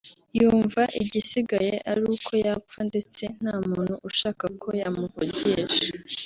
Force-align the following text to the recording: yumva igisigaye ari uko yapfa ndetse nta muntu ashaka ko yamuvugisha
yumva 0.39 0.81
igisigaye 1.01 1.73
ari 1.91 2.03
uko 2.15 2.31
yapfa 2.45 2.79
ndetse 2.89 3.23
nta 3.41 3.55
muntu 3.69 3.93
ashaka 4.09 4.45
ko 4.61 4.67
yamuvugisha 4.79 5.75